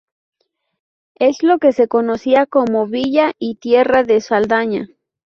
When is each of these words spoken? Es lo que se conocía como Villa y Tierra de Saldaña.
Es 1.19 1.43
lo 1.43 1.59
que 1.59 1.73
se 1.73 1.87
conocía 1.87 2.47
como 2.47 2.87
Villa 2.87 3.33
y 3.37 3.57
Tierra 3.57 4.01
de 4.01 4.19
Saldaña. 4.19 4.87